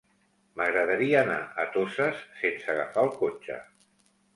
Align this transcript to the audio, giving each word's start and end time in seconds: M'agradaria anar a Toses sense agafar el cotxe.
M'agradaria 0.61 1.21
anar 1.21 1.37
a 1.43 1.67
Toses 1.77 2.27
sense 2.43 2.77
agafar 2.77 3.09
el 3.09 3.17
cotxe. 3.23 3.65